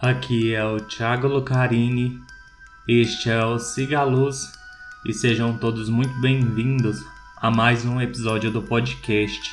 [0.00, 2.20] Aqui é o Thiago Lucarini,
[2.86, 4.52] este é o Siga Luz
[5.04, 7.04] e sejam todos muito bem-vindos
[7.36, 9.52] a mais um episódio do podcast.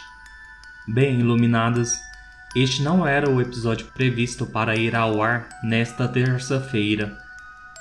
[0.88, 1.96] Bem, iluminados,
[2.56, 7.18] este não era o episódio previsto para ir ao ar nesta terça-feira.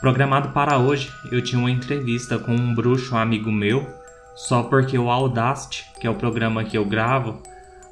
[0.01, 3.87] Programado para hoje, eu tinha uma entrevista com um bruxo amigo meu,
[4.35, 7.43] só porque o Audacity, que é o programa que eu gravo,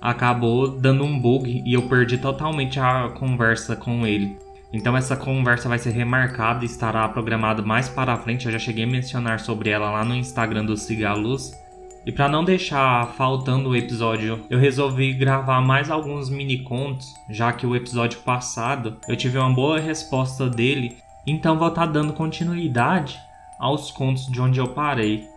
[0.00, 4.34] acabou dando um bug e eu perdi totalmente a conversa com ele.
[4.72, 8.46] Então essa conversa vai ser remarcada e estará programada mais para frente.
[8.46, 11.60] Eu já cheguei a mencionar sobre ela lá no Instagram do Cigaluz.
[12.04, 17.52] E para não deixar faltando o episódio, eu resolvi gravar mais alguns mini contos, já
[17.52, 22.12] que o episódio passado eu tive uma boa resposta dele, então vou estar tá dando
[22.12, 23.20] continuidade
[23.56, 25.28] aos contos de onde eu parei.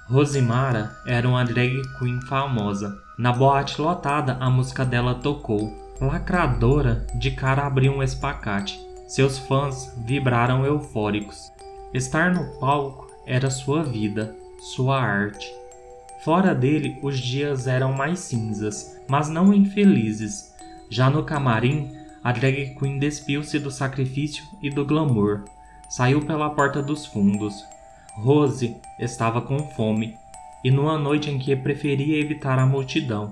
[0.05, 2.95] Rosimara era uma drag queen famosa.
[3.19, 5.97] Na boate lotada, a música dela tocou.
[5.99, 8.79] Lacradora, de cara abriu um espacate.
[9.09, 11.39] Seus fãs vibraram eufóricos.
[11.95, 14.37] Estar no palco era sua vida,
[14.75, 15.51] sua arte.
[16.27, 20.53] Fora dele, os dias eram mais cinzas, mas não infelizes.
[20.91, 21.93] Já no camarim,
[22.25, 25.45] a drag queen despiu-se do sacrifício e do glamour.
[25.89, 27.65] Saiu pela porta dos fundos.
[28.15, 30.17] Rose estava com fome,
[30.65, 33.31] e numa noite em que preferia evitar a multidão.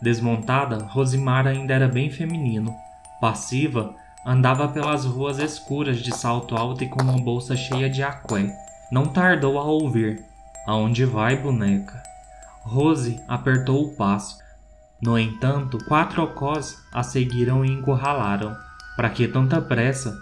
[0.00, 2.72] Desmontada, Rosimar ainda era bem feminino.
[3.20, 8.56] Passiva, andava pelas ruas escuras de salto alto e com uma bolsa cheia de aqué.
[8.92, 10.24] Não tardou a ouvir.
[10.68, 12.11] Aonde vai, boneca?
[12.64, 14.36] Rose apertou o passo.
[15.02, 18.56] No entanto, quatro ocós a seguiram e encurralaram.
[18.96, 20.16] Para que tanta pressa?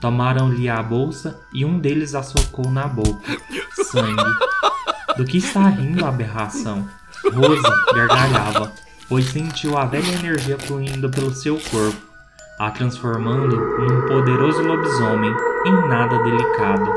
[0.00, 3.36] Tomaram-lhe a bolsa e um deles a socou na boca.
[3.90, 4.22] Sangue.
[5.16, 6.86] Do que está rindo a aberração?
[7.32, 7.62] Rose
[7.94, 8.72] gargalhava,
[9.08, 12.00] pois sentiu a velha energia fluindo pelo seu corpo,
[12.58, 15.34] a transformando num poderoso lobisomem
[15.64, 16.92] em nada delicado.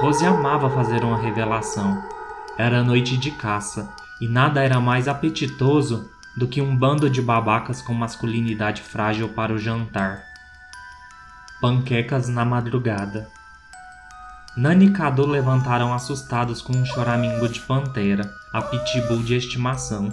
[0.00, 2.00] Rose amava fazer uma revelação.
[2.56, 7.82] Era noite de caça, e nada era mais apetitoso do que um bando de babacas
[7.82, 10.22] com masculinidade frágil para o jantar.
[11.60, 13.28] Panquecas na madrugada.
[14.56, 20.12] Nani e Cadu levantaram assustados com um choramingo de pantera, a pitbull de estimação.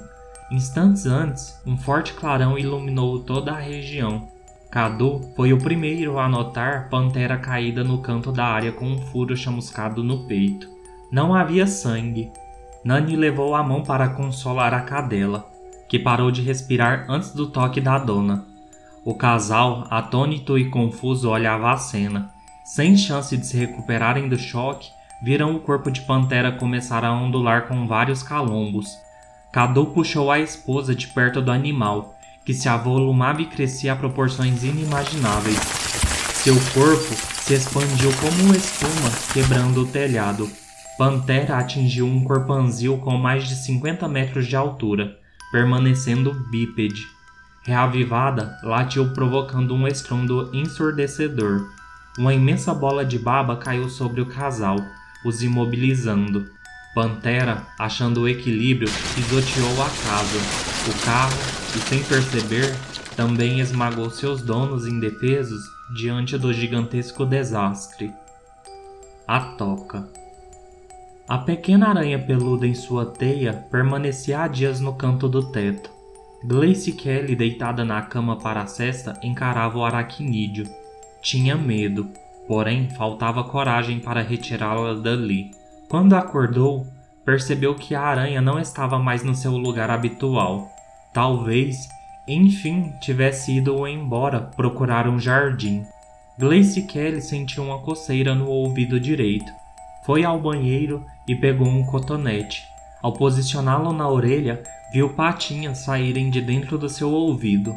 [0.52, 4.30] Instantes antes, um forte clarão iluminou toda a região.
[4.72, 9.36] Cadu foi o primeiro a notar Pantera caída no canto da área com um furo
[9.36, 10.68] chamuscado no peito.
[11.12, 12.30] Não havia sangue,
[12.84, 15.50] Nani levou a mão para consolar a cadela,
[15.88, 18.46] que parou de respirar antes do toque da dona.
[19.04, 22.30] O casal, atônito e confuso, olhava a cena.
[22.66, 24.90] Sem chance de se recuperarem do choque,
[25.22, 28.88] viram o corpo de Pantera começar a ondular com vários calombos.
[29.52, 32.16] Cadu puxou a esposa de perto do animal,
[32.46, 35.58] que se avolumava e crescia a proporções inimagináveis.
[36.36, 40.50] Seu corpo se expandiu como espuma quebrando o telhado.
[40.98, 45.16] Pantera atingiu um corpanzil com mais de 50 metros de altura,
[45.52, 47.06] permanecendo bípede.
[47.64, 51.68] Reavivada, latiu provocando um estrondo ensurdecedor.
[52.18, 54.78] Uma imensa bola de baba caiu sobre o casal,
[55.24, 56.50] os imobilizando.
[56.96, 60.40] Pantera, achando o equilíbrio, pisoteou a casa,
[60.90, 61.38] o carro
[61.76, 62.76] e, sem perceber,
[63.16, 65.62] também esmagou seus donos indefesos
[65.96, 68.12] diante do gigantesco desastre.
[69.28, 70.27] A toca.
[71.28, 75.92] A pequena aranha peluda em sua teia permanecia há dias no canto do teto.
[76.42, 80.66] Glace Kelly, deitada na cama para a cesta, encarava o aracnídeo.
[81.22, 82.10] Tinha medo,
[82.48, 85.52] porém faltava coragem para retirá-la dali.
[85.90, 86.88] Quando acordou,
[87.26, 90.70] percebeu que a aranha não estava mais no seu lugar habitual.
[91.14, 91.90] Talvez,
[92.26, 95.84] enfim, tivesse ido embora procurar um jardim.
[96.40, 99.52] Glace Kelly sentiu uma coceira no ouvido direito.
[100.06, 102.62] Foi ao banheiro e pegou um cotonete.
[103.02, 107.76] Ao posicioná-lo na orelha, viu patinhas saírem de dentro do seu ouvido.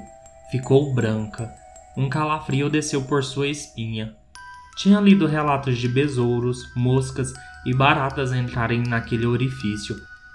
[0.51, 1.53] Ficou branca.
[1.97, 4.15] Um calafrio desceu por sua espinha.
[4.77, 7.33] Tinha lido relatos de besouros, moscas
[7.67, 9.95] e baratas entrarem naquele orifício,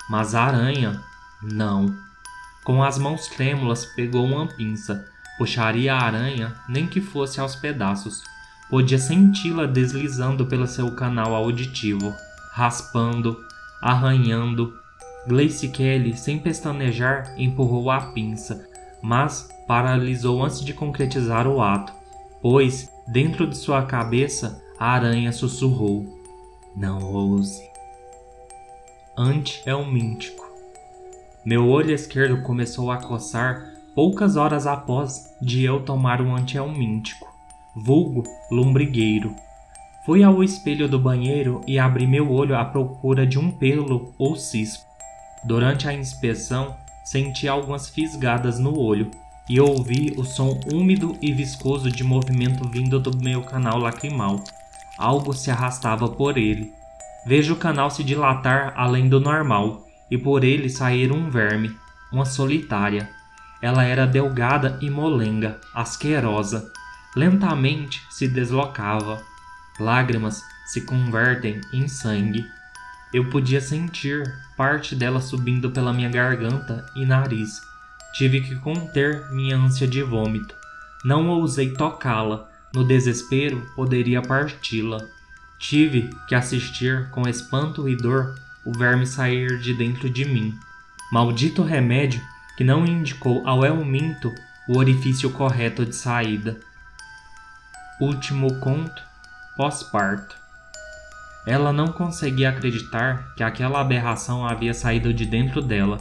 [0.10, 1.02] mas a aranha,
[1.42, 1.96] não.
[2.64, 5.06] Com as mãos trêmulas, pegou uma pinça.
[5.38, 8.24] Puxaria a aranha, nem que fosse aos pedaços.
[8.70, 12.16] Podia senti-la deslizando pelo seu canal auditivo,
[12.56, 13.38] raspando,
[13.81, 14.74] arranhando.
[15.28, 18.69] Glace Kelly, sem pestanejar, empurrou a pinça,
[19.02, 21.92] mas paralisou antes de concretizar o ato,
[22.42, 26.06] pois, dentro de sua cabeça, a aranha sussurrou:
[26.78, 27.62] Não ouse.
[29.18, 30.46] Ante é um míntico.
[31.44, 37.36] Meu olho esquerdo começou a coçar poucas horas após de eu tomar um antielmíntico
[37.75, 39.36] vulgo lombrigueiro.
[40.06, 44.36] Fui ao espelho do banheiro e abri meu olho à procura de um pelo ou
[44.36, 44.86] cisco.
[45.44, 49.10] Durante a inspeção, senti algumas fisgadas no olho
[49.50, 54.44] e ouvi o som úmido e viscoso de movimento vindo do meu canal lacrimal.
[54.96, 56.72] Algo se arrastava por ele.
[57.25, 61.75] Vejo o canal se dilatar além do normal e por ele sair um verme,
[62.13, 63.10] uma solitária.
[63.60, 66.72] Ela era delgada e molenga, asquerosa,
[67.16, 69.19] lentamente se deslocava.
[69.80, 72.45] Lágrimas se convertem em sangue.
[73.13, 74.24] Eu podia sentir
[74.56, 77.62] parte dela subindo pela minha garganta e nariz.
[78.13, 80.56] Tive que conter minha ânsia de vômito.
[81.04, 85.00] Não ousei tocá-la, no desespero poderia parti-la.
[85.60, 88.36] Tive que assistir com espanto e dor
[88.66, 90.57] o verme sair de dentro de mim.
[91.12, 92.22] Maldito remédio
[92.57, 94.33] que não indicou ao Elminto
[94.68, 96.57] o orifício correto de saída.
[98.00, 99.01] Último conto
[99.56, 100.36] pós-parto.
[101.46, 106.00] Ela não conseguia acreditar que aquela aberração havia saído de dentro dela.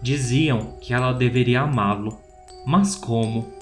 [0.00, 2.18] Diziam que ela deveria amá-lo.
[2.66, 3.52] Mas como?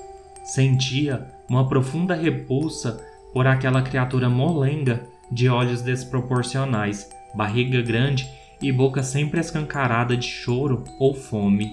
[0.44, 3.00] Sentia uma profunda repulsa
[3.32, 8.28] por aquela criatura molenga de olhos desproporcionais, barriga grande
[8.60, 11.72] e boca sempre escancarada de choro ou fome.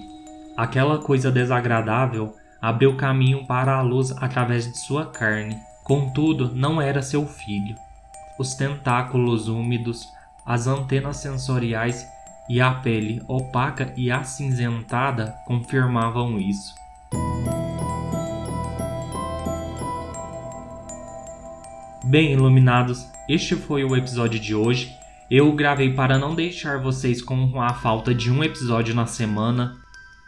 [0.56, 7.02] Aquela coisa desagradável abriu caminho para a luz através de sua carne Contudo, não era
[7.02, 7.74] seu filho.
[8.38, 10.06] Os tentáculos úmidos,
[10.46, 12.06] as antenas sensoriais
[12.48, 16.72] e a pele opaca e acinzentada confirmavam isso.
[22.04, 24.94] Bem, iluminados, este foi o episódio de hoje.
[25.28, 29.76] Eu gravei para não deixar vocês com a falta de um episódio na semana.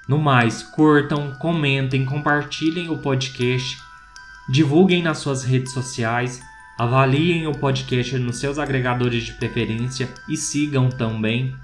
[0.08, 3.91] No mais, curtam, comentem, compartilhem o podcast
[4.48, 6.42] Divulguem nas suas redes sociais,
[6.78, 11.54] avaliem o podcast nos seus agregadores de preferência e sigam também.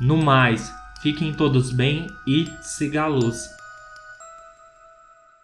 [0.00, 3.61] No mais, fiquem todos bem e siga a luz.